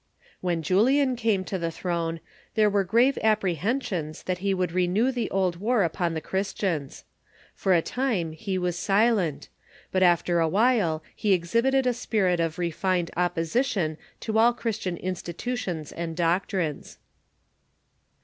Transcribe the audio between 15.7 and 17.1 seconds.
and doctrines.